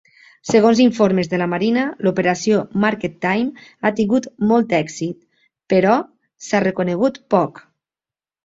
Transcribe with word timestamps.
Segons 0.51 0.79
informes 0.85 1.27
de 1.33 1.39
la 1.41 1.47
Marina, 1.51 1.83
l'operació 2.07 2.63
Market 2.85 3.19
Time 3.27 3.67
ha 3.83 3.91
tingut 4.01 4.31
molt 4.53 4.73
èxit, 4.81 5.21
però 5.75 5.99
s'ha 6.49 6.67
reconegut 6.69 7.25
poc. 7.37 7.63